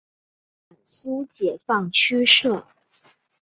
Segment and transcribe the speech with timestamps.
[0.03, 0.05] 豫皖
[0.83, 2.65] 苏解放区设。